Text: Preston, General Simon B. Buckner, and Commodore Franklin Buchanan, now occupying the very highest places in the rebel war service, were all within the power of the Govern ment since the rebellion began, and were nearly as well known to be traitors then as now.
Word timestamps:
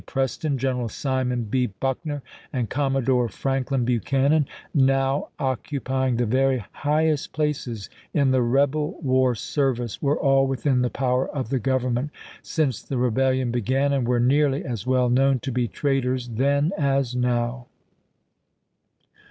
Preston, 0.07 0.57
General 0.57 0.89
Simon 0.89 1.43
B. 1.43 1.67
Buckner, 1.79 2.23
and 2.51 2.71
Commodore 2.71 3.29
Franklin 3.29 3.85
Buchanan, 3.85 4.47
now 4.73 5.27
occupying 5.37 6.15
the 6.17 6.25
very 6.25 6.65
highest 6.71 7.33
places 7.33 7.87
in 8.11 8.31
the 8.31 8.41
rebel 8.41 8.99
war 9.03 9.35
service, 9.35 10.01
were 10.01 10.17
all 10.19 10.47
within 10.47 10.81
the 10.81 10.89
power 10.89 11.29
of 11.29 11.49
the 11.49 11.59
Govern 11.59 11.93
ment 11.93 12.09
since 12.41 12.81
the 12.81 12.97
rebellion 12.97 13.51
began, 13.51 13.93
and 13.93 14.07
were 14.07 14.19
nearly 14.19 14.65
as 14.65 14.87
well 14.87 15.07
known 15.07 15.39
to 15.41 15.51
be 15.51 15.67
traitors 15.67 16.29
then 16.29 16.71
as 16.79 17.15
now. 17.15 17.67